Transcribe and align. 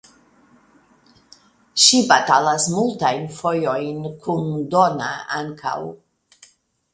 Ŝi 1.83 1.99
batalas 2.11 2.65
multajn 2.77 3.29
fojojn 3.41 4.09
kun 4.25 4.49
Donna 4.73 5.11
ankaŭ. 5.39 5.77